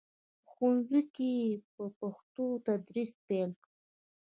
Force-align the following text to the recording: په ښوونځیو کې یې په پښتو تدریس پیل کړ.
په 0.43 0.47
ښوونځیو 0.53 1.01
کې 1.13 1.29
یې 1.39 1.49
په 1.73 1.83
پښتو 1.99 2.45
تدریس 2.67 3.11
پیل 3.25 3.51
کړ. 3.63 3.69